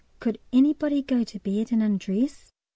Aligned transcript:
Could 0.19 0.39
anybody 0.51 1.03
go 1.03 1.23
to 1.23 1.39
bed 1.39 1.71
and 1.71 1.83
undress? 1.83 2.51